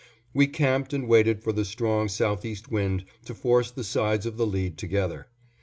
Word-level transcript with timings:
We 0.33 0.47
camped 0.47 0.93
and 0.93 1.07
waited 1.07 1.43
for 1.43 1.51
the 1.53 1.63
strong 1.63 2.07
southeast 2.07 2.71
wind 2.71 3.05
to 3.25 3.35
force 3.35 3.69
the 3.69 3.83
sides 3.83 4.25
of 4.25 4.35
the 4.35 4.47
lead 4.47 4.75
together. 4.79 5.27